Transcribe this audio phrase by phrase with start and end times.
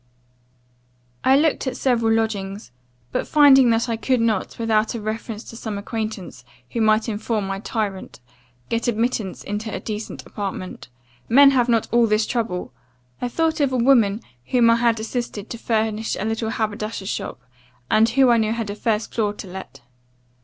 [1.23, 2.71] "I looked at several lodgings;
[3.11, 7.45] but finding that I could not, without a reference to some acquaintance, who might inform
[7.45, 8.19] my tyrant,
[8.67, 10.87] get admittance into a decent apartment
[11.29, 12.73] men have not all this trouble
[13.21, 17.39] I thought of a woman whom I had assisted to furnish a little haberdasher's shop,
[17.91, 19.81] and who I knew had a first floor to let.